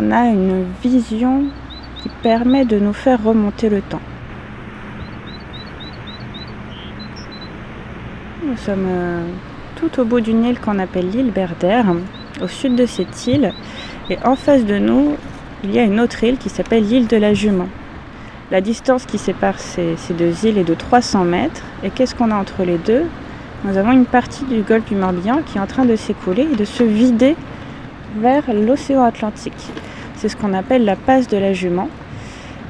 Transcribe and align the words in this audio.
on 0.00 0.12
a 0.12 0.26
une 0.26 0.64
vision 0.82 1.44
qui 2.00 2.08
permet 2.22 2.64
de 2.64 2.78
nous 2.78 2.92
faire 2.92 3.22
remonter 3.22 3.68
le 3.68 3.80
temps. 3.80 4.00
Nous 8.46 8.56
sommes 8.56 8.86
euh, 8.86 9.26
tout 9.76 10.00
au 10.00 10.04
bout 10.04 10.20
d'une 10.20 10.44
île 10.44 10.60
qu'on 10.60 10.78
appelle 10.78 11.10
l'île 11.10 11.32
Berder, 11.32 11.82
au 12.40 12.46
sud 12.46 12.76
de 12.76 12.86
cette 12.86 13.26
île, 13.26 13.52
et 14.08 14.18
en 14.24 14.36
face 14.36 14.64
de 14.64 14.78
nous, 14.78 15.16
il 15.64 15.72
y 15.72 15.78
a 15.80 15.82
une 15.82 15.98
autre 15.98 16.22
île 16.22 16.38
qui 16.38 16.48
s'appelle 16.48 16.86
l'île 16.86 17.08
de 17.08 17.16
la 17.16 17.34
Jument. 17.34 17.68
La 18.52 18.60
distance 18.60 19.04
qui 19.04 19.18
sépare 19.18 19.58
ces, 19.58 19.96
ces 19.96 20.14
deux 20.14 20.46
îles 20.46 20.58
est 20.58 20.64
de 20.64 20.74
300 20.74 21.24
mètres, 21.24 21.62
et 21.82 21.90
qu'est-ce 21.90 22.14
qu'on 22.14 22.30
a 22.30 22.36
entre 22.36 22.62
les 22.62 22.78
deux? 22.78 23.04
Nous 23.64 23.76
avons 23.76 23.90
une 23.90 24.06
partie 24.06 24.44
du 24.44 24.62
golfe 24.62 24.84
du 24.84 24.94
Morbihan 24.94 25.40
qui 25.44 25.58
est 25.58 25.60
en 25.60 25.66
train 25.66 25.84
de 25.84 25.96
s'écouler 25.96 26.46
et 26.52 26.56
de 26.56 26.64
se 26.64 26.84
vider 26.84 27.34
vers 28.16 28.44
l'océan 28.52 29.02
Atlantique. 29.02 29.72
C'est 30.18 30.28
ce 30.28 30.36
qu'on 30.36 30.52
appelle 30.52 30.84
la 30.84 30.96
passe 30.96 31.28
de 31.28 31.36
la 31.36 31.52
Jument. 31.52 31.88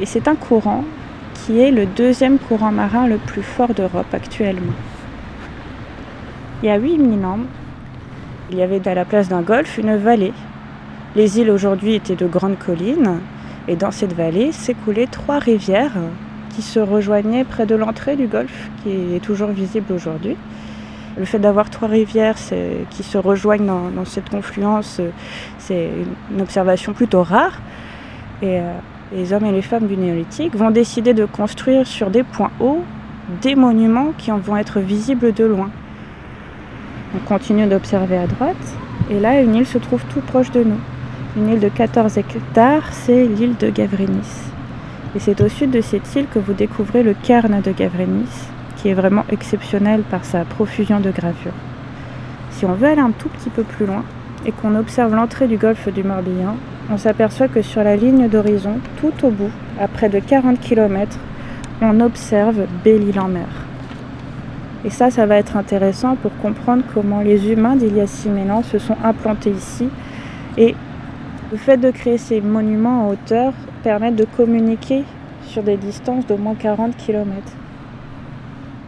Et 0.01 0.07
c'est 0.07 0.29
un 0.29 0.35
courant 0.35 0.85
qui 1.33 1.59
est 1.59 1.71
le 1.71 1.87
deuxième 1.87 2.39
courant 2.39 2.71
marin 2.71 3.07
le 3.07 3.17
plus 3.17 3.43
fort 3.43 3.73
d'Europe 3.73 4.13
actuellement. 4.13 4.75
Il 6.63 6.69
y 6.69 6.71
a 6.71 6.77
8000 6.77 7.25
ans, 7.25 7.39
il 8.51 8.59
y 8.59 8.63
avait 8.63 8.87
à 8.87 8.95
la 8.95 9.07
place 9.07 9.31
d'un 9.31 9.41
golfe 9.41 9.79
une 9.79 9.97
vallée. 9.97 10.35
Les 11.17 11.41
îles 11.41 11.51
aujourd'hui 11.51 11.95
étaient 11.95 12.17
de 12.17 12.27
grandes 12.27 12.59
collines 12.59 13.21
et 13.67 13.77
dans 13.77 13.93
cette 13.93 14.13
vallée 14.13 14.53
s'écoulaient 14.53 15.07
trois 15.07 15.39
rivières 15.39 15.97
qui 16.55 16.61
se 16.61 16.81
rejoignaient 16.81 17.45
près 17.45 17.65
de 17.65 17.77
l'entrée 17.77 18.17
du 18.17 18.27
golfe 18.27 18.69
qui 18.83 19.15
est 19.15 19.25
toujours 19.25 19.53
visible 19.53 19.91
aujourd'hui. 19.95 20.37
Le 21.19 21.25
fait 21.25 21.39
d'avoir 21.39 21.69
trois 21.69 21.89
rivières 21.89 22.37
qui 22.91 23.03
se 23.03 23.19
rejoignent 23.19 23.67
dans, 23.67 24.05
cette 24.05 24.29
confluence, 24.31 25.01
c'est 25.59 25.91
une 26.33 26.41
observation 26.41 26.93
plutôt 26.93 27.23
rare. 27.23 27.61
Et 28.41 28.61
euh, 28.61 28.73
les 29.13 29.33
hommes 29.33 29.47
et 29.47 29.53
les 29.53 29.63
femmes 29.63 29.89
du 29.89 29.97
néolithique 29.97 30.55
vont 30.55 30.71
décider 30.71 31.15
de 31.15 31.25
construire 31.25 31.87
sur 31.87 32.11
des 32.11 32.23
points 32.23 32.53
hauts 32.61 32.85
des 33.43 33.57
monuments 33.57 34.13
qui 34.17 34.31
en 34.33 34.39
vont 34.39 34.57
être 34.57 34.81
visibles 34.81 35.33
de 35.33 35.45
loin. 35.45 35.71
On 37.15 37.19
continue 37.27 37.67
d'observer 37.67 38.17
à 38.17 38.27
droite 38.27 38.57
et 39.11 39.19
là 39.19 39.41
une 39.41 39.55
île 39.55 39.67
se 39.67 39.79
trouve 39.79 40.03
tout 40.13 40.21
proche 40.21 40.51
de 40.51 40.63
nous. 40.63 40.81
Une 41.37 41.49
île 41.49 41.61
de 41.61 41.69
14 41.69 42.19
hectares, 42.19 42.93
c'est 42.93 43.27
l'île 43.27 43.57
de 43.57 43.71
Gavrinis. 43.71 44.51
Et 45.15 45.21
c'est 45.21 45.41
au 45.41 45.49
sud 45.49 45.71
de 45.71 45.81
cette 45.81 46.15
île 46.15 46.27
que 46.33 46.39
vous 46.39 46.53
découvrez 46.53 47.03
le 47.03 47.15
cairn 47.15 47.61
de 47.61 47.73
Gavrinis, 47.73 48.49
qui 48.79 48.89
est 48.89 48.95
vraiment 48.95 49.25
exceptionnel 49.31 50.03
par 50.03 50.25
sa 50.25 50.45
profusion 50.45 51.01
de 51.01 51.11
gravures. 51.11 51.53
Si 52.51 52.65
on 52.65 52.75
veut 52.75 52.89
aller 52.89 53.01
un 53.01 53.11
tout 53.11 53.29
petit 53.29 53.51
peu 53.51 53.63
plus 53.63 53.87
loin 53.87 54.05
et 54.47 54.53
qu'on 54.53 54.75
observe 54.77 55.15
l'entrée 55.15 55.49
du 55.49 55.59
golfe 55.59 55.93
du 55.93 56.03
Morbihan, 56.03 56.57
on 56.91 56.97
s'aperçoit 56.97 57.49
que 57.49 57.61
sur 57.61 57.83
la 57.83 57.97
ligne 57.97 58.29
d'horizon, 58.29 58.79
tout 59.01 59.13
au 59.25 59.31
bout, 59.31 59.51
à 59.81 59.89
près 59.89 60.09
de 60.09 60.21
40 60.21 60.59
km, 60.61 61.19
on 61.83 62.01
observe 62.01 62.67
Belle-Île-en-Mer. 62.85 63.49
Et 64.85 64.91
ça, 64.91 65.11
ça 65.11 65.27
va 65.27 65.37
être 65.37 65.57
intéressant 65.57 66.17
pour 66.17 66.35
comprendre 66.39 66.85
comment 66.95 67.21
les 67.21 67.51
humains 67.51 67.77
d'il 67.77 67.97
y 67.97 68.01
a 68.01 68.07
6000 68.07 68.51
ans 68.51 68.63
se 68.63 68.79
sont 68.79 68.97
implantés 69.05 69.51
ici. 69.51 69.89
Et 70.57 70.75
le 71.51 71.59
fait 71.59 71.77
de 71.77 71.91
créer 71.91 72.17
ces 72.17 72.41
monuments 72.41 73.07
en 73.07 73.11
hauteur 73.11 73.53
permet 73.83 74.13
de 74.13 74.25
communiquer 74.25 75.05
sur 75.47 75.63
des 75.63 75.77
distances 75.77 76.27
d'au 76.27 76.37
moins 76.37 76.55
40 76.55 76.97
km. 76.97 77.58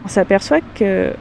On 0.03 0.07
s'aperçoit 0.07 0.61
que 0.75 1.13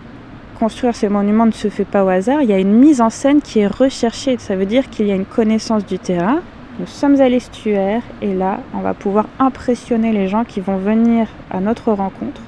construire 0.58 0.94
ces 0.94 1.08
monuments 1.08 1.46
ne 1.46 1.52
se 1.52 1.68
fait 1.68 1.84
pas 1.84 2.04
au 2.04 2.08
hasard, 2.08 2.42
il 2.42 2.50
y 2.50 2.52
a 2.52 2.58
une 2.58 2.72
mise 2.72 3.00
en 3.00 3.10
scène 3.10 3.40
qui 3.40 3.60
est 3.60 3.66
recherchée. 3.66 4.36
Ça 4.38 4.56
veut 4.56 4.66
dire 4.66 4.90
qu'il 4.90 5.06
y 5.06 5.12
a 5.12 5.14
une 5.14 5.24
connaissance 5.24 5.86
du 5.86 5.98
terrain. 5.98 6.40
Nous 6.78 6.86
sommes 6.86 7.20
à 7.20 7.28
l'estuaire 7.28 8.02
et 8.22 8.34
là, 8.34 8.60
on 8.74 8.80
va 8.80 8.94
pouvoir 8.94 9.26
impressionner 9.38 10.12
les 10.12 10.28
gens 10.28 10.44
qui 10.44 10.60
vont 10.60 10.76
venir 10.76 11.28
à 11.50 11.60
notre 11.60 11.92
rencontre. 11.92 12.40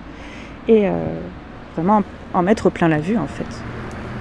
Et 0.69 0.89
euh, 0.89 0.93
vraiment 1.75 2.03
en 2.35 2.43
mettre 2.43 2.71
plein 2.71 2.89
la 2.89 2.99
vue 2.99 3.19
en 3.19 3.27
fait. 3.27 3.47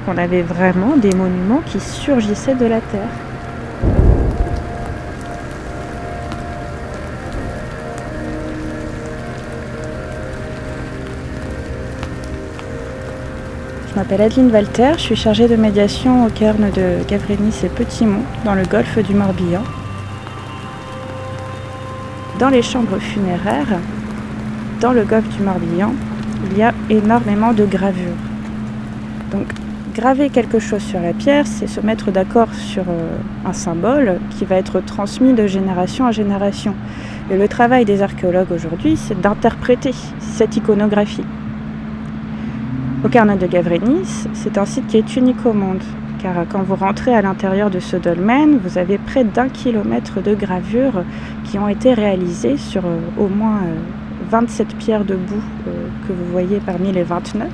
On 0.07 0.17
avait 0.17 0.41
vraiment 0.41 0.97
des 0.97 1.13
monuments 1.13 1.61
qui 1.65 1.79
surgissaient 1.79 2.55
de 2.55 2.65
la 2.65 2.81
terre. 2.81 3.30
Je 13.91 13.97
m'appelle 13.97 14.21
Adeline 14.21 14.51
Walter, 14.51 14.93
je 14.93 15.01
suis 15.01 15.15
chargée 15.17 15.49
de 15.49 15.57
médiation 15.57 16.25
au 16.25 16.29
cairn 16.29 16.71
de 16.71 17.05
Gavrinis 17.09 17.53
et 17.65 17.67
Petit-Mont 17.67 18.23
dans 18.45 18.55
le 18.55 18.63
golfe 18.63 18.97
du 18.99 19.13
Morbihan. 19.13 19.63
Dans 22.39 22.47
les 22.47 22.61
chambres 22.61 22.99
funéraires, 22.99 23.79
dans 24.79 24.93
le 24.93 25.03
golfe 25.03 25.27
du 25.35 25.43
Morbihan, 25.43 25.93
il 26.49 26.57
y 26.57 26.63
a 26.63 26.73
énormément 26.89 27.51
de 27.51 27.65
gravures. 27.65 28.15
Donc 29.29 29.47
graver 29.93 30.29
quelque 30.29 30.59
chose 30.59 30.81
sur 30.81 31.01
la 31.01 31.11
pierre, 31.11 31.45
c'est 31.45 31.67
se 31.67 31.81
mettre 31.81 32.11
d'accord 32.11 32.53
sur 32.53 32.83
euh, 32.87 33.17
un 33.45 33.53
symbole 33.53 34.21
qui 34.29 34.45
va 34.45 34.55
être 34.55 34.79
transmis 34.79 35.33
de 35.33 35.47
génération 35.47 36.05
en 36.05 36.13
génération. 36.13 36.75
Et 37.29 37.35
le 37.35 37.49
travail 37.49 37.83
des 37.83 38.01
archéologues 38.01 38.53
aujourd'hui, 38.53 38.95
c'est 38.95 39.19
d'interpréter 39.19 39.91
cette 40.21 40.55
iconographie. 40.55 41.25
Au 43.03 43.09
Carnet 43.09 43.35
de 43.35 43.47
Gavrenis, 43.47 44.27
c'est 44.33 44.59
un 44.59 44.65
site 44.65 44.85
qui 44.85 44.97
est 44.97 45.15
unique 45.15 45.43
au 45.43 45.53
monde, 45.53 45.81
car 46.21 46.45
quand 46.47 46.61
vous 46.61 46.75
rentrez 46.75 47.15
à 47.15 47.23
l'intérieur 47.23 47.71
de 47.71 47.79
ce 47.79 47.97
dolmen, 47.97 48.59
vous 48.63 48.77
avez 48.77 48.99
près 48.99 49.23
d'un 49.23 49.49
kilomètre 49.49 50.21
de 50.21 50.35
gravures 50.35 51.03
qui 51.45 51.57
ont 51.57 51.67
été 51.67 51.95
réalisées 51.95 52.57
sur 52.57 52.85
euh, 52.85 52.99
au 53.17 53.27
moins 53.27 53.57
euh, 53.63 53.79
27 54.29 54.75
pierres 54.77 55.03
debout 55.03 55.41
euh, 55.67 55.87
que 56.07 56.13
vous 56.13 56.31
voyez 56.31 56.59
parmi 56.63 56.91
les 56.91 57.01
29. 57.01 57.49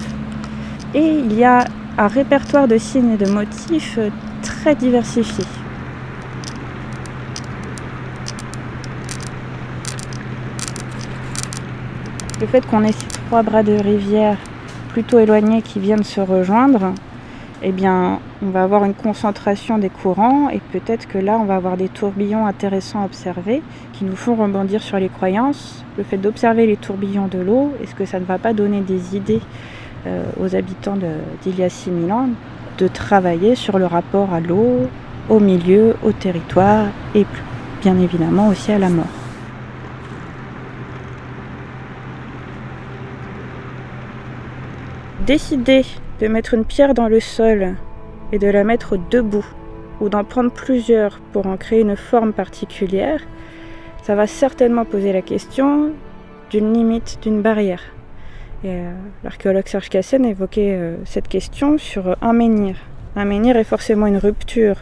Et 0.93 1.17
il 1.17 1.33
y 1.33 1.45
a 1.45 1.63
un 1.97 2.07
répertoire 2.07 2.67
de 2.67 2.77
signes 2.77 3.11
et 3.11 3.17
de 3.17 3.29
motifs 3.29 3.97
euh, 3.99 4.09
très 4.41 4.75
diversifié. 4.75 5.45
Le 12.41 12.47
fait 12.47 12.65
qu'on 12.67 12.83
ait 12.83 12.91
ces 12.91 13.07
trois 13.29 13.43
bras 13.43 13.63
de 13.63 13.73
rivière 13.73 14.37
plutôt 14.97 15.19
éloignés 15.19 15.61
qui 15.61 15.79
viennent 15.79 16.03
se 16.03 16.19
rejoindre, 16.19 16.91
eh 17.61 17.71
bien, 17.71 18.17
on 18.43 18.49
va 18.49 18.63
avoir 18.63 18.83
une 18.83 18.95
concentration 18.95 19.77
des 19.77 19.89
courants 19.89 20.49
et 20.49 20.59
peut-être 20.71 21.07
que 21.07 21.19
là, 21.19 21.37
on 21.39 21.45
va 21.45 21.55
avoir 21.55 21.77
des 21.77 21.87
tourbillons 21.87 22.47
intéressants 22.47 23.03
à 23.03 23.05
observer 23.05 23.61
qui 23.93 24.05
nous 24.05 24.15
font 24.15 24.33
rebondir 24.33 24.81
sur 24.81 24.97
les 24.97 25.09
croyances. 25.09 25.85
Le 25.99 26.03
fait 26.03 26.17
d'observer 26.17 26.65
les 26.65 26.77
tourbillons 26.77 27.27
de 27.27 27.37
l'eau, 27.37 27.73
est-ce 27.83 27.93
que 27.93 28.05
ça 28.05 28.19
ne 28.19 28.25
va 28.25 28.39
pas 28.39 28.53
donner 28.53 28.81
des 28.81 29.15
idées 29.15 29.41
euh, 30.07 30.23
aux 30.41 30.55
habitants 30.55 30.97
d'il 31.43 31.59
y 31.59 31.63
a 31.63 31.69
6000 31.69 32.11
ans 32.11 32.29
de 32.79 32.87
travailler 32.87 33.53
sur 33.53 33.77
le 33.77 33.85
rapport 33.85 34.33
à 34.33 34.39
l'eau, 34.39 34.87
au 35.29 35.39
milieu, 35.39 35.95
au 36.03 36.11
territoire 36.11 36.87
et 37.13 37.27
bien 37.83 37.99
évidemment 37.99 38.47
aussi 38.47 38.71
à 38.71 38.79
la 38.79 38.89
mort? 38.89 39.16
Décider 45.25 45.83
de 46.22 46.28
mettre 46.28 46.53
une 46.53 46.63
pierre 46.63 46.94
dans 46.94 47.07
le 47.07 47.19
sol 47.19 47.75
et 48.31 48.38
de 48.38 48.47
la 48.47 48.63
mettre 48.63 48.97
debout 49.09 49.45
ou 50.00 50.09
d'en 50.09 50.23
prendre 50.23 50.51
plusieurs 50.51 51.19
pour 51.33 51.47
en 51.47 51.57
créer 51.57 51.81
une 51.81 51.95
forme 51.95 52.33
particulière, 52.33 53.22
ça 54.03 54.13
va 54.13 54.27
certainement 54.27 54.85
poser 54.85 55.11
la 55.11 55.23
question 55.23 55.91
d'une 56.51 56.72
limite, 56.72 57.17
d'une 57.23 57.41
barrière. 57.41 57.81
Et 58.63 58.69
euh, 58.69 58.91
l'archéologue 59.23 59.67
Serge 59.67 59.89
Cassen 59.89 60.23
évoquait 60.23 60.75
euh, 60.77 60.95
cette 61.03 61.27
question 61.27 61.80
sur 61.80 62.15
un 62.21 62.33
menhir. 62.33 62.75
Un 63.15 63.25
menhir 63.25 63.57
est 63.57 63.63
forcément 63.63 64.06
une 64.06 64.18
rupture 64.18 64.77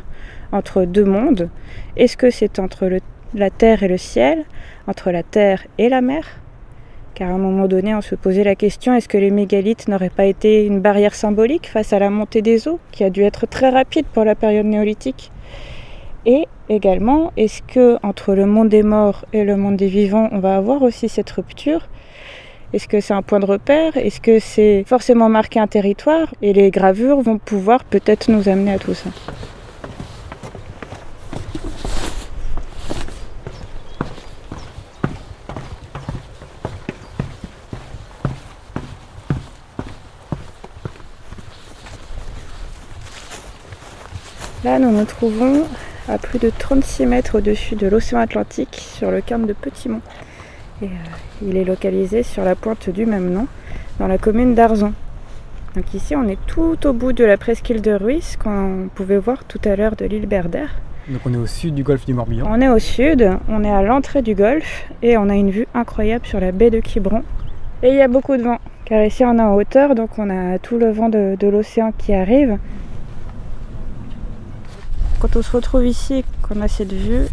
entre 0.51 0.83
deux 0.83 1.05
mondes. 1.05 1.49
Est-ce 1.95 2.17
que 2.17 2.29
c'est 2.29 2.59
entre 2.59 2.89
la 3.33 3.49
terre 3.49 3.83
et 3.83 3.87
le 3.87 3.97
ciel, 3.97 4.43
entre 4.85 5.11
la 5.11 5.23
terre 5.23 5.65
et 5.77 5.87
la 5.87 6.01
mer? 6.01 6.25
Car 7.15 7.31
à 7.31 7.33
un 7.33 7.37
moment 7.37 7.67
donné, 7.67 7.95
on 7.95 8.01
se 8.01 8.13
posait 8.13 8.43
la 8.43 8.55
question 8.55 8.93
est-ce 8.93 9.07
que 9.07 9.17
les 9.17 9.31
mégalithes 9.31 9.87
n'auraient 9.87 10.09
pas 10.09 10.25
été 10.25 10.65
une 10.65 10.81
barrière 10.81 11.15
symbolique 11.15 11.67
face 11.67 11.93
à 11.93 11.99
la 11.99 12.09
montée 12.09 12.41
des 12.41 12.67
eaux, 12.67 12.79
qui 12.91 13.03
a 13.05 13.09
dû 13.09 13.23
être 13.23 13.47
très 13.47 13.69
rapide 13.69 14.05
pour 14.13 14.25
la 14.25 14.35
période 14.35 14.65
néolithique? 14.65 15.31
Et 16.25 16.47
également, 16.69 17.31
est-ce 17.37 17.61
que 17.63 17.97
entre 18.03 18.35
le 18.35 18.45
monde 18.45 18.69
des 18.69 18.83
morts 18.83 19.25
et 19.31 19.45
le 19.45 19.55
monde 19.55 19.77
des 19.77 19.87
vivants, 19.87 20.27
on 20.31 20.39
va 20.39 20.57
avoir 20.57 20.81
aussi 20.81 21.07
cette 21.07 21.31
rupture? 21.31 21.87
Est-ce 22.73 22.87
que 22.89 22.99
c'est 22.99 23.13
un 23.13 23.21
point 23.21 23.39
de 23.39 23.45
repère? 23.45 23.95
Est-ce 23.95 24.19
que 24.19 24.39
c'est 24.39 24.83
forcément 24.85 25.29
marqué 25.29 25.59
un 25.59 25.67
territoire? 25.67 26.33
Et 26.41 26.51
les 26.51 26.69
gravures 26.69 27.21
vont 27.21 27.37
pouvoir 27.37 27.85
peut-être 27.85 28.29
nous 28.29 28.49
amener 28.49 28.73
à 28.73 28.79
tout 28.79 28.93
ça. 28.93 29.09
Là, 44.65 44.79
nous 44.79 44.89
nous 44.89 45.05
trouvons 45.05 45.61
à 46.09 46.17
plus 46.17 46.39
de 46.39 46.49
36 46.49 47.05
mètres 47.05 47.37
au-dessus 47.37 47.75
de 47.75 47.85
l'océan 47.85 48.17
Atlantique 48.17 48.81
sur 48.81 49.11
le 49.11 49.21
cairn 49.21 49.45
de 49.45 49.53
Petit-Mont. 49.53 50.01
Et 50.81 50.85
euh, 50.85 50.89
il 51.43 51.55
est 51.55 51.63
localisé 51.63 52.23
sur 52.23 52.43
la 52.43 52.55
pointe 52.55 52.89
du 52.89 53.05
même 53.05 53.31
nom, 53.31 53.45
dans 53.99 54.07
la 54.07 54.17
commune 54.17 54.55
d'Arzon. 54.55 54.93
Donc 55.75 55.93
ici, 55.93 56.15
on 56.15 56.27
est 56.27 56.39
tout 56.47 56.87
au 56.87 56.93
bout 56.93 57.13
de 57.13 57.23
la 57.23 57.37
presqu'île 57.37 57.79
de 57.79 57.91
Ruisse, 57.91 58.37
qu'on 58.37 58.89
pouvait 58.95 59.19
voir 59.19 59.43
tout 59.43 59.61
à 59.65 59.75
l'heure 59.75 59.95
de 59.95 60.05
l'île 60.05 60.25
Berder. 60.25 60.65
Donc 61.09 61.21
on 61.27 61.33
est 61.35 61.37
au 61.37 61.45
sud 61.45 61.75
du 61.75 61.83
golfe 61.83 62.07
du 62.07 62.15
Morbihan. 62.15 62.47
On 62.49 62.59
est 62.59 62.69
au 62.69 62.79
sud, 62.79 63.29
on 63.47 63.63
est 63.63 63.71
à 63.71 63.83
l'entrée 63.83 64.23
du 64.23 64.33
golfe 64.33 64.89
et 65.03 65.15
on 65.15 65.29
a 65.29 65.35
une 65.35 65.51
vue 65.51 65.67
incroyable 65.75 66.25
sur 66.25 66.39
la 66.39 66.51
baie 66.51 66.71
de 66.71 66.79
Quiberon. 66.79 67.21
Et 67.83 67.89
il 67.89 67.95
y 67.97 68.01
a 68.01 68.07
beaucoup 68.07 68.35
de 68.35 68.41
vent, 68.41 68.57
car 68.85 69.03
ici 69.03 69.23
on 69.23 69.37
est 69.37 69.41
en 69.43 69.53
hauteur, 69.53 69.93
donc 69.93 70.17
on 70.17 70.31
a 70.31 70.57
tout 70.57 70.79
le 70.79 70.89
vent 70.89 71.09
de, 71.09 71.37
l'océan 71.47 71.93
qui 71.95 72.15
arrive. 72.15 72.57
Quand 75.25 75.39
on 75.39 75.41
se 75.41 75.57
retrouve 75.57 75.87
ici, 75.87 76.23
qu'on 76.43 76.61
a 76.61 76.67
cette 76.67 76.93
vue, 76.93 77.25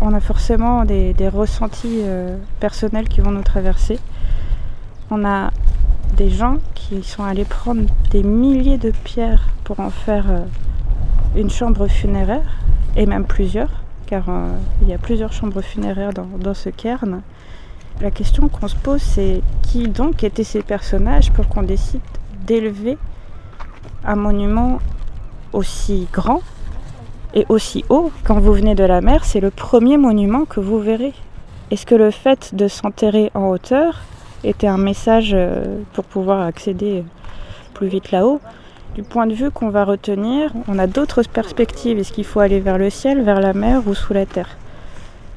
on 0.00 0.14
a 0.14 0.20
forcément 0.20 0.86
des, 0.86 1.14
ressentis 1.28 2.00
euh, 2.00 2.38
personnels 2.60 3.10
qui 3.10 3.20
vont 3.20 3.30
nous 3.30 3.42
traverser. 3.42 3.98
On 5.10 5.26
a 5.26 5.50
des 6.16 6.30
gens 6.30 6.56
qui 6.74 7.02
sont 7.02 7.22
allés 7.22 7.44
prendre 7.44 7.82
des 8.10 8.22
milliers 8.22 8.78
de 8.78 8.90
pierres 9.04 9.48
pour 9.64 9.80
en 9.80 9.90
faire 9.90 10.30
euh, 10.30 10.44
une 11.36 11.50
chambre 11.50 11.88
funéraire 11.88 12.56
et 12.96 13.04
même 13.04 13.26
plusieurs, 13.26 13.82
car 14.06 14.24
euh, 14.30 14.48
il 14.80 14.88
y 14.88 14.94
a 14.94 14.98
plusieurs 14.98 15.34
chambres 15.34 15.60
funéraires 15.60 16.14
dans, 16.14 16.54
ce 16.54 16.70
cairn. 16.70 17.20
La 18.00 18.10
question 18.10 18.48
qu'on 18.48 18.66
se 18.66 18.76
pose, 18.76 19.02
c'est 19.02 19.42
qui 19.60 19.88
donc 19.88 20.24
étaient 20.24 20.42
ces 20.42 20.62
personnages 20.62 21.30
pour 21.32 21.46
qu'on 21.48 21.64
décide 21.64 22.00
d'élever 22.46 22.96
un 24.06 24.16
monument 24.16 24.78
aussi 25.52 26.08
grand 26.14 26.40
et 27.34 27.46
aussi 27.48 27.84
haut 27.88 28.10
Quand 28.24 28.38
vous 28.38 28.52
venez 28.52 28.74
de 28.74 28.84
la 28.84 29.00
mer, 29.00 29.24
c'est 29.24 29.40
le 29.40 29.50
premier 29.50 29.96
monument 29.96 30.44
que 30.44 30.60
vous 30.60 30.78
verrez. 30.78 31.12
Est-ce 31.70 31.86
que 31.86 31.94
le 31.94 32.10
fait 32.10 32.54
de 32.54 32.68
s'enterrer 32.68 33.30
en 33.34 33.48
hauteur 33.48 34.00
était 34.42 34.66
un 34.66 34.78
message 34.78 35.30
euh, 35.34 35.78
pour 35.92 36.04
pouvoir 36.04 36.44
accéder 36.44 37.04
plus 37.74 37.88
vite 37.88 38.10
là-haut? 38.10 38.40
Du 38.94 39.04
point 39.04 39.28
de 39.28 39.34
vue 39.34 39.52
qu'on 39.52 39.70
va 39.70 39.84
retenir, 39.84 40.52
on 40.66 40.78
a 40.78 40.88
d'autres 40.88 41.22
perspectives. 41.22 41.98
Est-ce 41.98 42.12
qu'il 42.12 42.24
faut 42.24 42.40
aller 42.40 42.58
vers 42.58 42.76
le 42.76 42.90
ciel, 42.90 43.22
vers 43.22 43.40
la 43.40 43.52
mer 43.52 43.82
ou 43.86 43.94
sous 43.94 44.12
la 44.12 44.26
terre? 44.26 44.56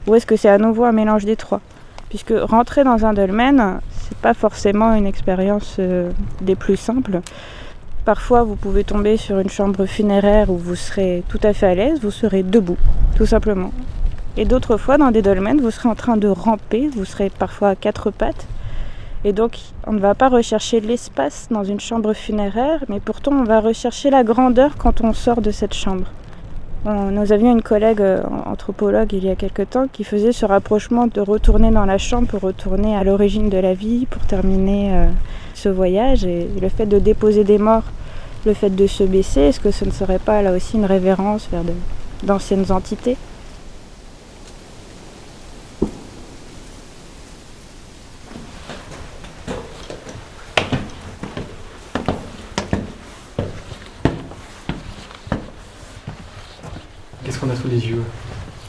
Ou 0.08 0.16
est-ce 0.16 0.26
que 0.26 0.36
c'est 0.36 0.50
à 0.50 0.58
nouveau 0.58 0.86
un 0.86 0.92
mélange 0.92 1.26
des 1.26 1.36
trois? 1.36 1.62
Puisque 2.10 2.34
rentrer 2.36 2.84
dans 2.84 3.06
un 3.06 3.14
dolmen, 3.14 3.80
c'est 3.92 4.18
pas 4.18 4.34
forcément 4.34 4.94
une 4.96 5.06
expérience 5.06 5.76
euh, 5.80 6.12
des 6.42 6.56
plus 6.56 6.78
simples. 6.78 7.22
Parfois, 8.06 8.44
vous 8.44 8.58
pouvez 8.58 8.84
tomber 8.84 9.16
sur 9.16 9.40
une 9.40 9.50
chambre 9.50 9.86
funéraire 9.86 10.50
où 10.50 10.58
vous 10.58 10.76
serez 10.76 11.24
tout 11.30 11.40
à 11.42 11.54
fait 11.54 11.68
à 11.68 11.76
l'aise, 11.76 12.02
vous 12.02 12.12
serez 12.12 12.44
debout, 12.44 12.78
tout 13.16 13.26
simplement. 13.26 13.72
Et 14.36 14.44
d'autres 14.44 14.76
fois, 14.76 14.98
dans 14.98 15.10
des 15.10 15.22
dolmens, 15.22 15.62
vous 15.62 15.72
serez 15.72 15.88
en 15.88 15.96
train 15.96 16.18
de 16.18 16.28
ramper, 16.28 16.90
vous 16.90 17.06
serez 17.06 17.30
parfois 17.30 17.70
à 17.70 17.76
quatre 17.76 18.12
pattes. 18.12 18.46
Et 19.24 19.32
donc, 19.32 19.58
on 19.88 19.94
ne 19.94 20.00
va 20.00 20.16
pas 20.16 20.28
rechercher 20.28 20.82
l'espace 20.82 21.48
dans 21.50 21.64
une 21.64 21.80
chambre 21.80 22.14
funéraire, 22.14 22.84
mais 22.90 23.00
pourtant, 23.00 23.32
on 23.32 23.46
va 23.46 23.62
rechercher 23.62 24.10
la 24.10 24.26
grandeur 24.26 24.76
quand 24.78 25.00
on 25.00 25.14
sort 25.14 25.42
de 25.42 25.52
cette 25.52 25.74
chambre. 25.74 26.08
Nous 26.86 27.32
avions 27.32 27.52
une 27.52 27.62
collègue 27.62 28.02
euh, 28.02 28.22
anthropologue 28.46 29.14
il 29.14 29.24
y 29.24 29.30
a 29.30 29.36
quelque 29.36 29.62
temps 29.62 29.88
qui 29.92 30.04
faisait 30.04 30.34
ce 30.34 30.46
rapprochement 30.46 31.08
de 31.08 31.22
retourner 31.22 31.72
dans 31.72 31.86
la 31.86 31.98
chambre 31.98 32.28
pour 32.28 32.42
retourner 32.42 32.96
à 32.96 33.06
l'origine 33.06 33.50
de 33.50 33.58
la 33.58 33.74
vie, 33.74 34.06
pour 34.06 34.22
terminer 34.24 34.92
euh, 34.94 35.06
ce 35.54 35.70
voyage. 35.70 36.26
Et 36.26 36.50
le 36.62 36.68
fait 36.70 36.86
de 36.86 37.00
déposer 37.00 37.46
des 37.46 37.58
morts, 37.58 37.86
le 38.46 38.54
fait 38.54 38.70
de 38.70 38.88
se 38.88 39.04
baisser, 39.04 39.42
est-ce 39.42 39.62
que 39.62 39.72
ce 39.72 39.86
ne 39.86 39.92
serait 39.92 40.20
pas 40.20 40.42
là 40.42 40.52
aussi 40.52 40.76
une 40.76 40.86
révérence 40.86 41.48
vers 41.50 41.64
d'anciennes 42.24 42.70
entités 42.70 43.16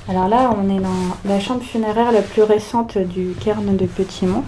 Alors 0.09 0.29
là, 0.29 0.54
on 0.65 0.75
est 0.75 0.81
dans 0.81 1.17
la 1.27 1.41
chambre 1.41 1.63
funéraire 1.63 2.13
la 2.13 2.23
plus 2.23 2.43
récente 2.43 2.97
du 2.97 3.35
cairn 3.41 3.77
de 3.77 3.87
Petit-Mont. 3.87 4.45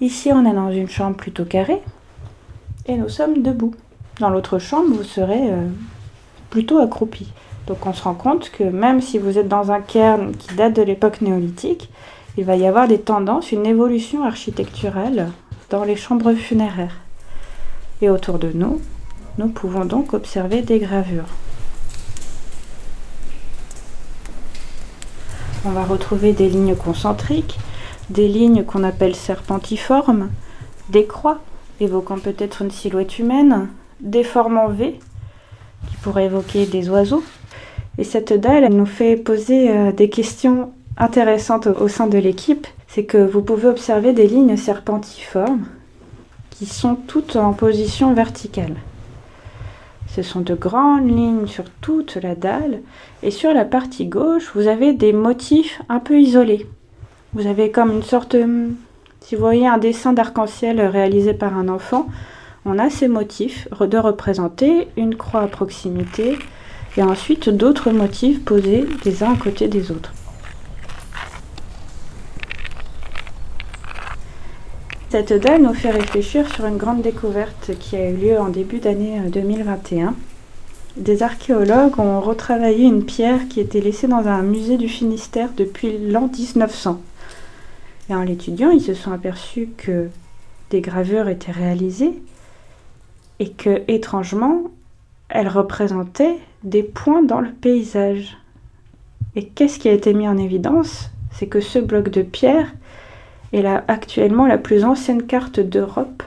Ici, 0.00 0.30
on 0.32 0.44
est 0.44 0.52
dans 0.52 0.70
une 0.70 0.88
chambre 0.88 1.16
plutôt 1.16 1.44
carrée 1.44 1.80
et 2.86 2.96
nous 2.96 3.08
sommes 3.08 3.42
debout. 3.42 3.74
Dans 4.20 4.30
l'autre 4.30 4.58
chambre, 4.58 4.94
vous 4.94 5.04
serez 5.04 5.50
euh, 5.50 5.68
plutôt 6.50 6.78
accroupi. 6.78 7.32
Donc 7.66 7.86
on 7.86 7.92
se 7.92 8.02
rend 8.02 8.14
compte 8.14 8.50
que 8.50 8.64
même 8.64 9.00
si 9.00 9.18
vous 9.18 9.38
êtes 9.38 9.48
dans 9.48 9.72
un 9.72 9.80
cairn 9.80 10.32
qui 10.36 10.54
date 10.54 10.74
de 10.74 10.82
l'époque 10.82 11.20
néolithique, 11.20 11.90
il 12.36 12.44
va 12.44 12.56
y 12.56 12.66
avoir 12.66 12.86
des 12.86 13.00
tendances, 13.00 13.52
une 13.52 13.66
évolution 13.66 14.22
architecturale 14.22 15.30
dans 15.70 15.84
les 15.84 15.96
chambres 15.96 16.34
funéraires. 16.34 16.98
Et 18.02 18.10
autour 18.10 18.38
de 18.38 18.50
nous, 18.52 18.80
nous 19.38 19.48
pouvons 19.48 19.86
donc 19.86 20.12
observer 20.12 20.60
des 20.60 20.78
gravures. 20.78 21.24
On 25.66 25.70
va 25.70 25.84
retrouver 25.84 26.32
des 26.32 26.48
lignes 26.48 26.76
concentriques, 26.76 27.58
des 28.10 28.28
lignes 28.28 28.64
qu'on 28.64 28.84
appelle 28.84 29.16
serpentiformes, 29.16 30.30
des 30.90 31.06
croix 31.06 31.40
évoquant 31.80 32.18
peut-être 32.18 32.62
une 32.62 32.70
silhouette 32.70 33.18
humaine, 33.18 33.68
des 34.00 34.22
formes 34.22 34.58
en 34.58 34.68
V 34.68 34.98
qui 35.88 35.96
pourraient 35.96 36.26
évoquer 36.26 36.66
des 36.66 36.88
oiseaux. 36.88 37.24
Et 37.98 38.04
cette 38.04 38.32
dalle, 38.32 38.72
nous 38.72 38.86
fait 38.86 39.16
poser 39.16 39.70
euh, 39.70 39.92
des 39.92 40.08
questions 40.08 40.72
intéressantes 40.96 41.66
au 41.66 41.88
sein 41.88 42.06
de 42.06 42.18
l'équipe. 42.18 42.66
C'est 42.86 43.04
que 43.04 43.18
vous 43.18 43.42
pouvez 43.42 43.68
observer 43.68 44.12
des 44.12 44.26
lignes 44.26 44.56
serpentiformes 44.56 45.66
qui 46.50 46.66
sont 46.66 46.94
toutes 46.94 47.36
en 47.36 47.52
position 47.52 48.14
verticale. 48.14 48.76
Ce 50.16 50.22
sont 50.22 50.40
de 50.40 50.54
grandes 50.54 51.10
lignes 51.10 51.46
sur 51.46 51.64
toute 51.82 52.16
la 52.16 52.34
dalle 52.34 52.80
et 53.22 53.30
sur 53.30 53.52
la 53.52 53.66
partie 53.66 54.06
gauche, 54.06 54.50
vous 54.54 54.66
avez 54.66 54.94
des 54.94 55.12
motifs 55.12 55.82
un 55.90 55.98
peu 55.98 56.18
isolés. 56.18 56.66
Vous 57.34 57.46
avez 57.46 57.70
comme 57.70 57.92
une 57.92 58.02
sorte, 58.02 58.34
hum, 58.34 58.76
si 59.20 59.34
vous 59.34 59.42
voyez 59.42 59.68
un 59.68 59.76
dessin 59.76 60.14
d'arc-en-ciel 60.14 60.80
réalisé 60.80 61.34
par 61.34 61.58
un 61.58 61.68
enfant, 61.68 62.06
on 62.64 62.78
a 62.78 62.88
ces 62.88 63.08
motifs 63.08 63.68
de 63.78 63.98
représenter 63.98 64.88
une 64.96 65.16
croix 65.16 65.42
à 65.42 65.48
proximité 65.48 66.38
et 66.96 67.02
ensuite 67.02 67.50
d'autres 67.50 67.90
motifs 67.90 68.42
posés 68.42 68.86
les 69.04 69.22
uns 69.22 69.34
à 69.34 69.36
côté 69.36 69.68
des 69.68 69.90
autres. 69.90 70.14
Cette 75.08 75.32
dalle 75.32 75.62
nous 75.62 75.72
fait 75.72 75.92
réfléchir 75.92 76.52
sur 76.52 76.66
une 76.66 76.78
grande 76.78 77.00
découverte 77.00 77.70
qui 77.78 77.94
a 77.94 78.10
eu 78.10 78.16
lieu 78.16 78.40
en 78.40 78.48
début 78.48 78.80
d'année 78.80 79.20
2021. 79.28 80.08
Euh, 80.08 80.10
Des 80.96 81.22
archéologues 81.22 82.00
ont 82.00 82.20
retravaillé 82.20 82.86
une 82.86 83.04
pierre 83.04 83.46
qui 83.46 83.60
était 83.60 83.80
laissée 83.80 84.08
dans 84.08 84.26
un 84.26 84.42
musée 84.42 84.76
du 84.76 84.88
Finistère 84.88 85.50
depuis 85.56 85.96
l'an 85.96 86.28
1900. 86.28 87.00
Et 88.10 88.16
en 88.16 88.24
l'étudiant, 88.24 88.70
ils 88.70 88.80
se 88.80 88.94
sont 88.94 89.12
aperçus 89.12 89.68
que 89.76 90.08
des 90.70 90.80
gravures 90.80 91.28
étaient 91.28 91.52
réalisées 91.52 92.20
et 93.38 93.50
que, 93.50 93.82
étrangement, 93.86 94.62
elles 95.28 95.48
représentaient 95.48 96.38
des 96.64 96.82
points 96.82 97.22
dans 97.22 97.40
le 97.40 97.52
paysage. 97.52 98.36
Et 99.36 99.46
qu'est-ce 99.46 99.78
qui 99.78 99.88
a 99.88 99.92
été 99.92 100.12
mis 100.14 100.26
en 100.26 100.36
évidence? 100.36 101.10
C'est 101.30 101.46
que 101.46 101.60
ce 101.60 101.78
bloc 101.78 102.08
de 102.08 102.22
pierre 102.22 102.72
est 103.64 103.80
actuellement 103.88 104.46
la 104.46 104.58
plus 104.58 104.84
ancienne 104.84 105.22
carte 105.22 105.60
d'Europe 105.60 106.22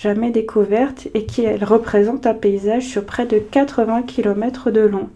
jamais 0.00 0.30
découverte 0.30 1.08
et 1.14 1.24
qui 1.24 1.42
elle, 1.42 1.64
représente 1.64 2.26
un 2.26 2.34
paysage 2.34 2.84
sur 2.84 3.04
près 3.04 3.26
de 3.26 3.38
80 3.38 4.02
km 4.02 4.70
de 4.70 4.80
long. 4.80 5.08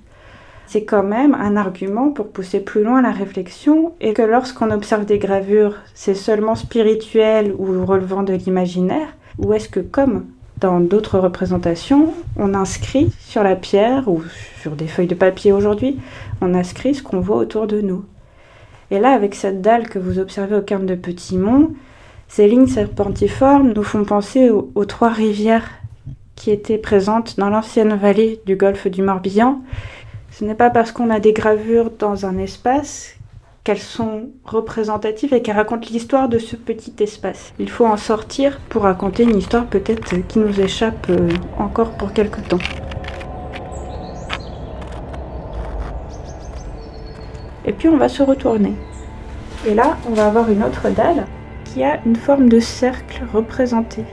C'est 0.66 0.84
quand 0.84 1.02
même 1.02 1.34
un 1.34 1.56
argument 1.56 2.10
pour 2.10 2.28
pousser 2.28 2.60
plus 2.60 2.82
loin 2.82 3.02
la 3.02 3.10
réflexion 3.10 3.92
et 4.00 4.12
que 4.12 4.22
lorsqu'on 4.22 4.70
observe 4.70 5.04
des 5.04 5.18
gravures, 5.18 5.76
c'est 5.94 6.14
seulement 6.14 6.54
spirituel 6.54 7.52
ou 7.56 7.84
relevant 7.84 8.22
de 8.22 8.32
l'imaginaire, 8.32 9.08
ou 9.38 9.52
est-ce 9.52 9.68
que 9.68 9.80
comme 9.80 10.26
dans 10.58 10.80
d'autres 10.80 11.18
représentations, 11.18 12.14
on 12.36 12.54
inscrit 12.54 13.12
sur 13.20 13.42
la 13.42 13.56
pierre 13.56 14.08
ou 14.08 14.22
sur 14.60 14.72
des 14.72 14.86
feuilles 14.86 15.08
de 15.08 15.14
papier 15.14 15.52
aujourd'hui, 15.52 15.98
on 16.40 16.54
inscrit 16.54 16.94
ce 16.94 17.02
qu'on 17.02 17.20
voit 17.20 17.36
autour 17.36 17.66
de 17.66 17.80
nous? 17.80 18.04
Et 18.92 18.98
là, 18.98 19.12
avec 19.12 19.34
cette 19.34 19.62
dalle 19.62 19.88
que 19.88 19.98
vous 19.98 20.18
observez 20.18 20.54
au 20.54 20.60
cairn 20.60 20.84
de 20.84 20.94
Petit-Mont, 20.94 21.70
ces 22.28 22.46
lignes 22.46 22.66
serpentiformes 22.66 23.72
nous 23.72 23.82
font 23.82 24.04
penser 24.04 24.50
aux, 24.50 24.84
trois 24.84 25.08
rivières 25.08 25.70
qui 26.36 26.50
étaient 26.50 26.76
présentes 26.76 27.38
dans 27.38 27.48
l'ancienne 27.48 27.94
vallée 27.94 28.42
du 28.44 28.54
golfe 28.54 28.88
du 28.88 29.00
Morbihan. 29.00 29.62
Ce 30.30 30.44
n'est 30.44 30.54
pas 30.54 30.68
parce 30.68 30.92
qu'on 30.92 31.08
a 31.08 31.20
des 31.20 31.32
gravures 31.32 31.90
dans 31.98 32.26
un 32.26 32.36
espace 32.36 33.14
qu'elles 33.64 33.78
sont 33.78 34.28
représentatives 34.44 35.32
et 35.32 35.40
qu'elles 35.40 35.56
racontent 35.56 35.88
l'histoire 35.90 36.28
de 36.28 36.38
ce 36.38 36.54
petit 36.54 36.92
espace. 37.00 37.54
Il 37.58 37.70
faut 37.70 37.86
en 37.86 37.96
sortir 37.96 38.60
pour 38.68 38.82
raconter 38.82 39.22
une 39.22 39.38
histoire 39.38 39.64
peut-être 39.64 40.16
qui 40.28 40.38
nous 40.38 40.60
échappe 40.60 41.06
euh, 41.08 41.30
encore 41.58 41.92
pour 41.92 42.12
quelque 42.12 42.42
temps. 42.42 42.58
Et 47.72 47.74
puis 47.74 47.88
on 47.88 47.96
va 47.96 48.10
se 48.10 48.22
retourner. 48.22 48.74
Et 49.66 49.72
là, 49.72 49.96
on 50.06 50.12
va 50.12 50.26
avoir 50.26 50.50
une 50.50 50.62
autre 50.62 50.90
dalle 50.90 51.24
qui 51.64 51.82
a 51.82 52.00
une 52.04 52.16
forme 52.16 52.50
de 52.50 52.60
cercle 52.60 53.22
représenté. 53.32 54.04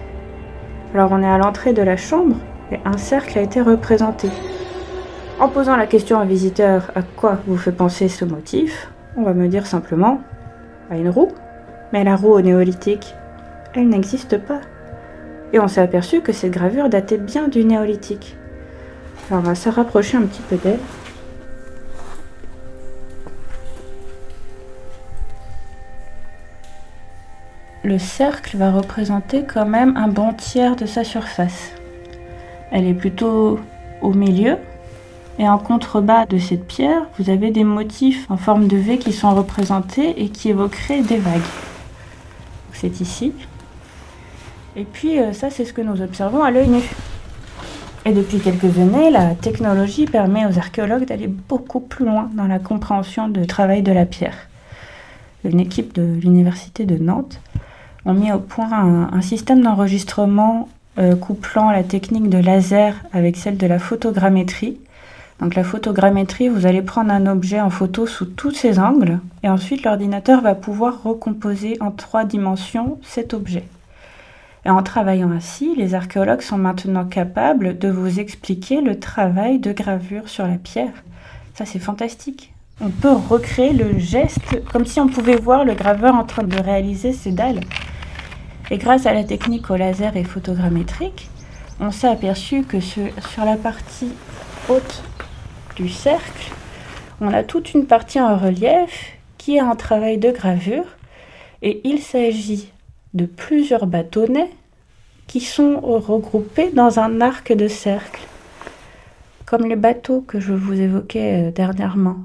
Alors 0.93 1.11
on 1.11 1.21
est 1.21 1.29
à 1.29 1.37
l'entrée 1.37 1.73
de 1.73 1.81
la 1.81 1.97
chambre 1.97 2.37
et 2.71 2.79
un 2.85 2.97
cercle 2.97 3.37
a 3.37 3.41
été 3.41 3.61
représenté. 3.61 4.29
En 5.41 5.49
posant 5.49 5.75
la 5.75 5.87
question 5.87 6.17
à 6.17 6.21
un 6.21 6.25
visiteur 6.25 6.91
à 6.95 7.01
quoi 7.01 7.39
vous 7.47 7.57
fait 7.57 7.73
penser 7.73 8.07
ce 8.07 8.23
motif, 8.23 8.91
on 9.17 9.23
va 9.23 9.33
me 9.33 9.49
dire 9.49 9.67
simplement 9.67 10.21
à 10.89 10.95
une 10.95 11.09
roue. 11.09 11.31
Mais 11.91 12.05
la 12.05 12.15
roue 12.15 12.31
au 12.31 12.41
néolithique, 12.41 13.13
elle 13.73 13.89
n'existe 13.89 14.37
pas. 14.37 14.61
Et 15.51 15.59
on 15.59 15.67
s'est 15.67 15.81
aperçu 15.81 16.21
que 16.21 16.31
cette 16.31 16.51
gravure 16.51 16.87
datait 16.87 17.17
bien 17.17 17.49
du 17.49 17.65
néolithique. 17.65 18.37
Alors 19.29 19.43
on 19.43 19.47
va 19.47 19.55
se 19.55 19.67
rapprocher 19.67 20.15
un 20.15 20.21
petit 20.21 20.43
peu 20.43 20.55
d'elle. 20.55 20.79
Le 27.89 27.98
cercle 27.98 28.55
va 28.55 28.72
représenter 28.72 29.46
quand 29.51 29.65
même 29.65 29.98
un 29.98 30.10
bon 30.10 30.31
tiers 30.31 30.75
de 30.75 30.86
sa 30.86 31.03
surface. 31.03 31.72
Elle 32.69 32.86
est 32.86 32.93
plutôt 32.93 33.60
au 34.03 34.13
milieu. 34.13 34.58
Et 35.39 35.50
en 35.50 35.58
contrebas 35.58 36.27
de 36.27 36.38
cette 36.38 36.67
pierre, 36.67 37.08
vous 37.17 37.31
avez 37.31 37.50
des 37.50 37.63
motifs 37.63 38.29
en 38.29 38.38
forme 38.38 38.67
de 38.67 38.77
V 38.77 39.00
qui 39.00 39.12
sont 39.12 39.34
représentés 39.34 40.22
et 40.22 40.29
qui 40.29 40.50
évoqueraient 40.50 41.01
des 41.01 41.17
vagues. 41.17 41.41
C'est 42.74 43.01
ici. 43.01 43.34
Et 44.75 44.84
puis 44.84 45.17
euh, 45.17 45.34
ça, 45.34 45.50
c'est 45.50 45.65
ce 45.65 45.74
que 45.74 45.81
nous 45.81 46.00
observons 46.03 46.43
à 46.43 46.51
l'œil 46.51 46.69
nu. 46.69 46.84
Et 48.05 48.12
depuis 48.12 48.38
quelques 48.38 48.77
années, 48.77 49.10
la 49.10 49.34
technologie 49.34 50.05
permet 50.05 50.46
aux 50.46 50.60
archéologues 50.60 51.05
d'aller 51.05 51.25
beaucoup 51.25 51.79
plus 51.79 52.05
loin 52.05 52.29
dans 52.36 52.46
la 52.46 52.60
compréhension 52.60 53.29
du 53.29 53.48
travail 53.48 53.81
de 53.81 53.91
la 53.91 54.05
pierre. 54.05 54.48
Une 55.43 55.60
équipe 55.60 55.91
de 55.93 56.03
l'université 56.03 56.86
de 56.86 57.03
Nantes 57.03 57.41
a 58.06 58.13
mis 58.13 58.32
au 58.32 58.39
point 58.39 59.10
un, 59.12 59.22
système 59.22 59.62
d'enregistrement 59.62 60.70
euh, 60.98 61.15
couplant 61.15 61.72
la 61.72 61.84
technique 61.84 62.29
de 62.29 62.38
laser 62.38 62.96
avec 63.13 63.38
celle 63.38 63.58
de 63.58 63.68
la 63.68 63.79
photogrammétrie. 63.79 64.77
Donc 65.39 65.56
la 65.56 65.63
photogrammétrie, 65.63 66.50
vous 66.50 66.65
allez 66.65 66.82
prendre 66.82 67.12
un 67.12 67.25
objet 67.27 67.62
en 67.62 67.70
photo 67.70 68.06
sous 68.06 68.25
tous 68.25 68.51
ses 68.51 68.79
angles 68.79 69.20
et 69.44 69.50
ensuite 69.50 69.84
l'ordinateur 69.84 70.41
va 70.41 70.56
pouvoir 70.56 71.03
recomposer 71.03 71.77
en 71.79 71.91
trois 71.91 72.25
dimensions 72.25 73.00
cet 73.03 73.34
objet. 73.34 73.63
Et 74.65 74.70
en 74.70 74.84
travaillant 74.84 75.32
ainsi, 75.32 75.74
les 75.75 75.96
archéologues 75.96 76.41
sont 76.41 76.58
maintenant 76.58 77.06
capables 77.06 77.77
de 77.77 77.88
vous 77.89 78.20
expliquer 78.20 78.82
le 78.82 79.00
travail 79.00 79.60
de 79.60 79.72
gravure 79.72 80.27
sur 80.27 80.46
la 80.46 80.58
pierre. 80.58 81.03
Ça 81.56 81.65
c'est 81.65 81.79
fantastique. 81.79 82.53
On 82.82 82.89
peut 82.89 83.12
recréer 83.12 83.74
le 83.74 83.98
geste 83.98 84.62
comme 84.72 84.86
si 84.86 85.00
on 85.00 85.08
pouvait 85.08 85.36
voir 85.36 85.63
le 85.63 85.74
graveur 85.74 86.15
en 86.15 86.24
train 86.24 86.44
de 86.44 86.58
réaliser 86.58 87.13
ses 87.13 87.32
dalles. 87.32 87.62
Et 88.71 88.77
grâce 88.77 89.05
à 89.05 89.13
la 89.13 89.23
technique 89.23 89.71
au 89.71 89.75
laser 89.75 90.15
et 90.15 90.23
photogrammétrique, 90.23 91.29
on 91.79 91.91
s'est 91.91 92.07
aperçu 92.07 92.63
que 92.63 92.79
sur 92.79 93.45
la 93.45 93.55
partie 93.55 94.11
haute 94.69 95.03
du 95.75 95.89
cercle, 95.89 96.51
on 97.21 97.33
a 97.33 97.43
toute 97.43 97.73
une 97.73 97.85
partie 97.85 98.19
en 98.19 98.38
relief 98.38 99.13
qui 99.38 99.55
est 99.55 99.61
un 99.61 99.75
travail 99.75 100.17
de 100.17 100.31
gravure 100.31 100.85
et 101.61 101.81
il 101.83 101.99
s'agit 101.99 102.71
de 103.13 103.25
plusieurs 103.25 103.88
bâtonnets 103.88 104.51
qui 105.27 105.41
sont 105.41 105.79
regroupés 105.79 106.71
dans 106.71 106.99
un 106.99 107.21
arc 107.21 107.53
de 107.53 107.67
cercle, 107.67 108.21
comme 109.45 109.65
les 109.65 109.75
bateaux 109.75 110.21
que 110.21 110.39
je 110.39 110.53
vous 110.53 110.79
évoquais 110.79 111.47
euh, 111.47 111.51
dernièrement. 111.51 112.17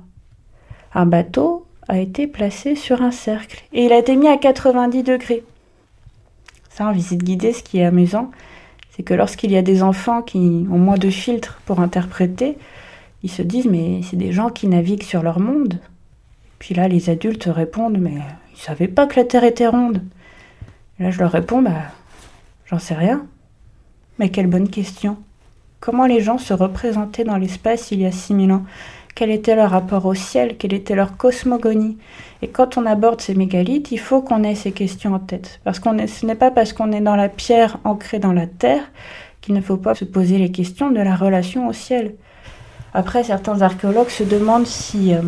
Un 0.95 1.07
bateau 1.07 1.67
a 1.89 1.99
été 1.99 2.27
placé 2.27 2.77
sur 2.77 3.03
un 3.03 3.11
cercle 3.11 3.63
et 3.73 3.85
il 3.85 3.93
a 3.93 3.99
été 3.99 4.17
mis 4.17 4.29
à 4.29 4.37
90 4.37 5.03
degrés. 5.03 5.45
Ça, 6.75 6.89
en 6.89 6.93
visite 6.93 7.23
guidée, 7.23 7.53
ce 7.53 7.63
qui 7.63 7.79
est 7.79 7.85
amusant, 7.85 8.33
c'est 8.91 9.05
que 9.05 9.15
lorsqu'il 9.15 9.53
y 9.53 9.57
a 9.57 9.63
des 9.63 9.85
enfants 9.85 10.23
qui 10.23 10.67
ont 10.69 10.79
moins 10.79 10.99
de 10.99 11.09
filtres 11.09 11.61
pour 11.67 11.79
interpréter, 11.79 12.59
ils 13.23 13.31
se 13.31 13.43
disent 13.43 13.67
mais 13.67 14.01
c'est 14.03 14.17
des 14.17 14.33
gens 14.33 14.51
qui 14.51 14.67
naviguent 14.67 15.05
sur 15.05 15.23
leur 15.23 15.39
monde. 15.39 15.79
Puis 16.59 16.75
là, 16.75 16.89
les 16.89 17.11
adultes 17.11 17.45
répondent 17.45 17.99
mais 18.01 18.17
ils 18.53 18.61
savaient 18.61 18.89
pas 18.89 19.07
que 19.07 19.21
la 19.21 19.25
Terre 19.25 19.45
était 19.45 19.69
ronde. 19.69 20.03
là, 20.99 21.13
je 21.13 21.21
leur 21.21 21.31
réponds 21.31 21.63
bah 21.63 21.93
j'en 22.67 22.81
sais 22.81 22.95
rien. 22.95 23.25
Mais 24.19 24.31
quelle 24.31 24.49
bonne 24.49 24.69
question. 24.69 25.17
Comment 25.79 26.07
les 26.07 26.23
gens 26.23 26.39
se 26.39 26.55
représentaient 26.55 27.23
dans 27.23 27.37
l'espace 27.37 27.93
il 27.93 28.01
y 28.01 28.07
a 28.07 28.11
6000 28.11 28.51
ans? 28.51 28.65
Quel 29.15 29.31
était 29.31 29.55
leur 29.55 29.71
rapport 29.71 30.07
au 30.07 30.15
ciel, 30.15 30.57
quelle 30.57 30.75
était 30.75 30.95
leur 30.95 31.17
cosmogonie. 31.17 31.99
Et 32.43 32.49
quand 32.49 32.77
on 32.77 32.87
aborde 32.87 33.21
ces 33.21 33.35
mégalithes, 33.35 33.93
il 33.93 33.99
faut 33.99 34.23
qu'on 34.23 34.43
ait 34.43 34.55
ces 34.55 34.73
questions 34.73 35.15
en 35.15 35.19
tête. 35.19 35.61
Parce 35.65 35.79
qu'on 35.79 35.97
ce 36.07 36.27
n'est 36.27 36.35
pas 36.35 36.51
parce 36.51 36.73
qu'on 36.73 36.93
est 36.93 37.01
dans 37.01 37.17
la 37.17 37.29
pierre 37.29 37.79
ancrée 37.85 38.19
dans 38.19 38.33
la 38.33 38.47
terre 38.47 38.83
qu'il 39.41 39.55
ne 39.55 39.61
faut 39.61 39.77
pas 39.77 39.95
se 39.95 40.05
poser 40.05 40.39
les 40.39 40.51
questions 40.51 40.91
de 40.91 41.01
la 41.01 41.15
relation 41.15 41.69
au 41.69 41.73
ciel. 41.73 42.15
Après, 42.93 43.25
certains 43.25 43.61
archéologues 43.63 44.09
se 44.09 44.25
demandent 44.25 44.67
si 44.67 45.15
euh, 45.15 45.21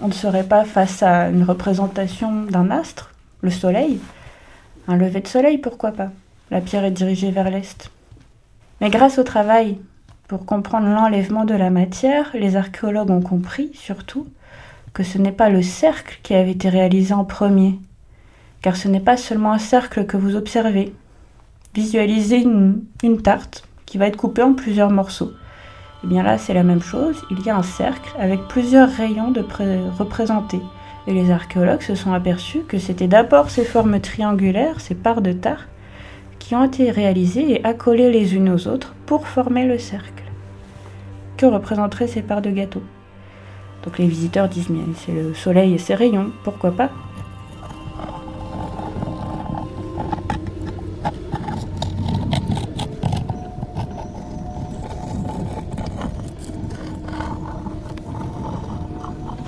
on 0.00 0.08
ne 0.08 0.12
serait 0.12 0.44
pas 0.44 0.64
face 0.64 1.02
à 1.02 1.28
une 1.28 1.42
représentation 1.42 2.42
d'un 2.44 2.70
astre, 2.70 3.12
le 3.40 3.50
soleil. 3.50 3.98
Un 4.88 4.96
lever 4.96 5.20
de 5.20 5.28
soleil, 5.28 5.58
pourquoi 5.58 5.92
pas? 5.92 6.10
La 6.50 6.60
pierre 6.60 6.84
est 6.84 6.90
dirigée 6.90 7.30
vers 7.30 7.50
l'est. 7.50 7.90
Mais 8.80 8.90
grâce 8.90 9.18
au 9.18 9.22
travail 9.22 9.78
pour 10.32 10.46
comprendre 10.46 10.86
l'enlèvement 10.86 11.44
de 11.44 11.52
la 11.52 11.68
matière, 11.68 12.30
les 12.32 12.56
archéologues 12.56 13.10
ont 13.10 13.20
compris, 13.20 13.70
surtout, 13.74 14.26
que 14.94 15.02
ce 15.02 15.18
n'est 15.18 15.30
pas 15.30 15.50
le 15.50 15.60
cercle 15.60 16.20
qui 16.22 16.32
avait 16.32 16.52
été 16.52 16.70
réalisé 16.70 17.12
en 17.12 17.26
premier, 17.26 17.78
car 18.62 18.76
ce 18.76 18.88
n'est 18.88 18.98
pas 18.98 19.18
seulement 19.18 19.52
un 19.52 19.58
cercle 19.58 20.06
que 20.06 20.16
vous 20.16 20.34
observez. 20.34 20.94
Visualisez 21.74 22.38
une, 22.38 23.20
tarte 23.22 23.68
qui 23.84 23.98
va 23.98 24.06
être 24.06 24.16
coupée 24.16 24.40
en 24.40 24.54
plusieurs 24.54 24.88
morceaux. 24.88 25.32
Et 25.32 26.04
eh 26.04 26.06
bien 26.06 26.22
là, 26.22 26.38
c'est 26.38 26.54
la 26.54 26.62
même 26.62 26.80
chose, 26.80 27.22
il 27.30 27.44
y 27.44 27.50
a 27.50 27.56
un 27.58 27.62
cercle 27.62 28.16
avec 28.18 28.48
plusieurs 28.48 28.88
rayons 28.88 29.34
représentés. 29.98 30.62
Et 31.06 31.12
les 31.12 31.30
archéologues 31.30 31.82
se 31.82 31.94
sont 31.94 32.14
aperçus 32.14 32.62
que 32.66 32.78
c'était 32.78 33.06
d'abord 33.06 33.50
ces 33.50 33.66
formes 33.66 34.00
triangulaires, 34.00 34.80
ces 34.80 34.94
parts 34.94 35.20
de 35.20 35.32
tarte, 35.32 35.68
qui 36.38 36.54
ont 36.54 36.64
été 36.64 36.90
réalisées 36.90 37.52
et 37.52 37.64
accolées 37.66 38.10
les 38.10 38.34
unes 38.34 38.48
aux 38.48 38.66
autres 38.66 38.94
pour 39.04 39.28
former 39.28 39.66
le 39.66 39.78
cercle 39.78 40.21
représenteraient 41.46 42.06
ces 42.06 42.22
parts 42.22 42.42
de 42.42 42.50
gâteau. 42.50 42.82
Donc 43.84 43.98
les 43.98 44.06
visiteurs 44.06 44.48
disent 44.48 44.70
mais 44.70 44.80
c'est 44.94 45.12
le 45.12 45.34
soleil 45.34 45.74
et 45.74 45.78
ses 45.78 45.94
rayons, 45.94 46.30
pourquoi 46.44 46.70
pas? 46.70 46.90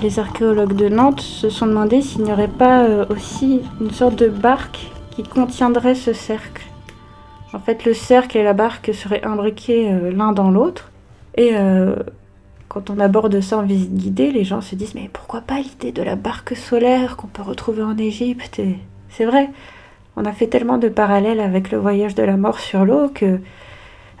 Les 0.01 0.19
archéologues 0.19 0.75
de 0.75 0.87
Nantes 0.87 1.21
se 1.21 1.49
sont 1.49 1.65
demandé 1.65 1.99
s'il 2.01 2.25
n'y 2.25 2.31
aurait 2.31 2.47
pas 2.47 2.83
euh, 2.83 3.05
aussi 3.09 3.61
une 3.81 3.89
sorte 3.89 4.15
de 4.15 4.27
barque 4.27 4.91
qui 5.09 5.23
contiendrait 5.23 5.95
ce 5.95 6.13
cercle. 6.13 6.63
En 7.53 7.59
fait, 7.59 7.85
le 7.85 7.95
cercle 7.95 8.37
et 8.37 8.43
la 8.43 8.53
barque 8.53 8.93
seraient 8.93 9.23
imbriqués 9.23 9.91
euh, 9.91 10.11
l'un 10.11 10.31
dans 10.31 10.51
l'autre, 10.51 10.91
et 11.35 11.51
euh, 11.53 11.95
quand 12.67 12.89
on 12.89 12.99
aborde 12.99 13.39
ça 13.41 13.57
en 13.57 13.63
visite 13.63 13.93
guidée, 13.93 14.31
les 14.31 14.43
gens 14.43 14.61
se 14.61 14.75
disent 14.75 14.95
mais 14.95 15.09
pourquoi 15.11 15.41
pas 15.41 15.59
l'idée 15.59 15.91
de 15.91 16.01
la 16.01 16.15
barque 16.15 16.55
solaire 16.55 17.17
qu'on 17.17 17.27
peut 17.27 17.41
retrouver 17.41 17.83
en 17.83 17.97
Égypte? 17.97 18.61
C'est 19.09 19.25
vrai, 19.25 19.49
on 20.15 20.25
a 20.25 20.31
fait 20.31 20.47
tellement 20.47 20.77
de 20.77 20.89
parallèles 20.89 21.39
avec 21.39 21.71
le 21.71 21.77
voyage 21.77 22.15
de 22.15 22.23
la 22.23 22.37
mort 22.37 22.59
sur 22.59 22.85
l'eau 22.85 23.09
que 23.13 23.39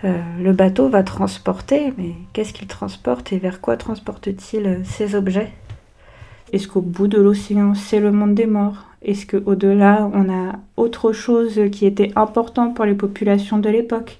euh, 0.03 0.17
le 0.41 0.51
bateau 0.51 0.89
va 0.89 1.03
transporter, 1.03 1.93
mais 1.97 2.11
qu'est-ce 2.33 2.53
qu'il 2.53 2.67
transporte 2.67 3.31
et 3.33 3.37
vers 3.37 3.61
quoi 3.61 3.77
transporte-t-il 3.77 4.65
euh, 4.65 4.77
ces 4.83 5.15
objets? 5.15 5.51
Est-ce 6.53 6.67
qu'au 6.67 6.81
bout 6.81 7.07
de 7.07 7.19
l'océan, 7.19 7.73
c'est 7.73 7.99
le 7.99 8.11
monde 8.11 8.35
des 8.35 8.45
morts? 8.45 8.85
Est-ce 9.01 9.25
qu'au-delà, 9.25 10.09
on 10.13 10.29
a 10.29 10.53
autre 10.77 11.11
chose 11.11 11.59
qui 11.71 11.85
était 11.85 12.11
important 12.15 12.71
pour 12.71 12.85
les 12.85 12.93
populations 12.93 13.57
de 13.57 13.69
l'époque? 13.69 14.19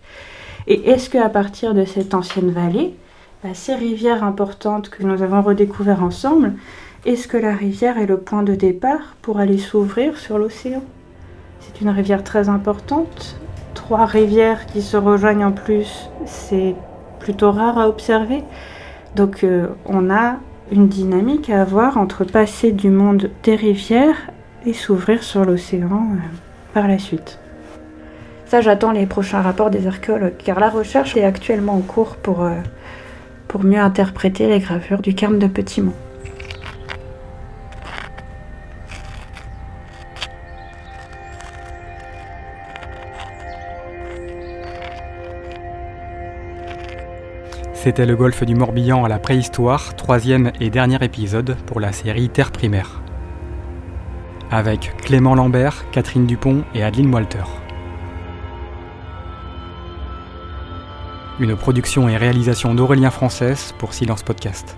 Et 0.67 0.89
est-ce 0.89 1.09
qu'à 1.09 1.29
partir 1.29 1.73
de 1.73 1.85
cette 1.85 2.13
ancienne 2.13 2.51
vallée, 2.51 2.95
bah, 3.43 3.49
ces 3.53 3.75
rivières 3.75 4.23
importantes 4.23 4.89
que 4.89 5.03
nous 5.03 5.21
avons 5.21 5.41
redécouvertes 5.41 6.01
ensemble, 6.01 6.53
est-ce 7.05 7.27
que 7.27 7.37
la 7.37 7.53
rivière 7.53 7.99
est 7.99 8.07
le 8.07 8.17
point 8.17 8.41
de 8.41 8.55
départ 8.55 9.15
pour 9.21 9.37
aller 9.39 9.59
s'ouvrir 9.59 10.17
sur 10.17 10.39
l'océan? 10.39 10.81
C'est 11.59 11.81
une 11.81 11.89
rivière 11.89 12.23
très 12.23 12.49
importante. 12.49 13.39
Trois 13.75 14.05
rivières 14.05 14.65
qui 14.65 14.81
se 14.81 14.97
rejoignent 14.97 15.45
en 15.45 15.51
plus, 15.51 16.09
c'est 16.25 16.73
plutôt 17.19 17.51
rare 17.51 17.77
à 17.77 17.87
observer. 17.87 18.43
Donc 19.15 19.43
euh, 19.43 19.67
on 19.85 20.09
a 20.09 20.37
une 20.71 20.87
dynamique 20.87 21.51
à 21.51 21.61
avoir 21.61 21.97
entre 21.97 22.23
passer 22.23 22.71
du 22.71 22.89
monde 22.89 23.29
des 23.43 23.55
rivières 23.55 24.31
et 24.65 24.73
s'ouvrir 24.73 25.21
sur 25.21 25.45
l'océan 25.45 25.85
euh, 25.85 26.73
par 26.73 26.87
la 26.87 26.97
suite. 26.97 27.37
J'attends 28.61 28.91
les 28.91 29.05
prochains 29.05 29.41
rapports 29.41 29.69
des 29.69 29.85
archéologues, 29.85 30.37
car 30.37 30.59
la 30.59 30.69
recherche 30.69 31.17
est 31.17 31.23
actuellement 31.23 31.73
en 31.73 31.81
cours 31.81 32.15
pour, 32.15 32.43
euh, 32.43 32.51
pour 33.47 33.63
mieux 33.63 33.79
interpréter 33.79 34.47
les 34.47 34.59
gravures 34.59 35.01
du 35.01 35.13
Carme 35.13 35.39
de 35.39 35.47
Petit-Mont. 35.47 35.93
C'était 47.73 48.05
le 48.05 48.15
golfe 48.15 48.43
du 48.43 48.55
Morbihan 48.55 49.03
à 49.03 49.09
la 49.09 49.19
préhistoire, 49.19 49.95
troisième 49.95 50.51
et 50.59 50.69
dernier 50.69 50.97
épisode 51.03 51.55
pour 51.67 51.79
la 51.79 51.91
série 51.91 52.29
Terre 52.29 52.51
primaire. 52.51 53.01
Avec 54.49 54.95
Clément 55.03 55.35
Lambert, 55.35 55.85
Catherine 55.91 56.25
Dupont 56.25 56.63
et 56.73 56.83
Adeline 56.83 57.13
Walter. 57.13 57.43
Une 61.37 61.57
production 61.57 62.07
et 62.07 62.15
réalisation 62.15 62.73
d'Aurélien 62.73 63.11
Française 63.11 63.73
pour 63.77 63.93
Silence 63.93 64.23
Podcast. 64.23 64.77